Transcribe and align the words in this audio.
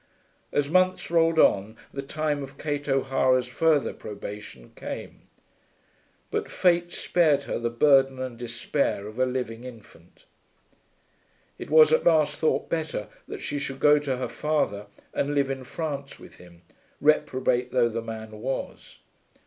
As 0.51 0.67
months 0.67 1.11
rolled 1.11 1.37
on 1.37 1.77
the 1.93 2.01
time 2.01 2.41
of 2.41 2.57
Kate 2.57 2.89
O'Hara's 2.89 3.45
further 3.47 3.93
probation 3.93 4.71
came, 4.75 5.27
but 6.31 6.49
Fate 6.49 6.91
spared 6.91 7.43
her 7.43 7.59
the 7.59 7.69
burden 7.69 8.17
and 8.17 8.35
despair 8.35 9.05
of 9.05 9.19
a 9.19 9.27
living 9.27 9.63
infant. 9.63 10.25
It 11.59 11.69
was 11.69 11.91
at 11.91 12.03
last 12.03 12.37
thought 12.37 12.67
better 12.67 13.09
that 13.27 13.41
she 13.41 13.59
should 13.59 13.79
go 13.79 13.99
to 13.99 14.17
her 14.17 14.27
father 14.27 14.87
and 15.13 15.35
live 15.35 15.51
in 15.51 15.63
France 15.63 16.17
with 16.17 16.37
him, 16.37 16.63
reprobate 16.99 17.71
though 17.71 17.87
the 17.89 18.01
man 18.01 18.31
was. 18.41 18.97